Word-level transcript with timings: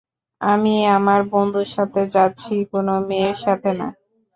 আমি 0.41 0.75
আমার 0.97 1.21
বন্ধুর 1.33 1.67
সাথে 1.75 2.01
যাচ্ছি, 2.15 2.53
কোন 2.71 2.87
মেয়ের 3.09 3.37
সাথে 3.43 3.71
না! 3.79 3.87